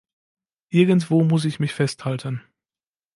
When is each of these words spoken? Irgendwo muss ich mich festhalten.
Irgendwo 0.69 1.23
muss 1.23 1.45
ich 1.45 1.59
mich 1.59 1.75
festhalten. 1.75 2.41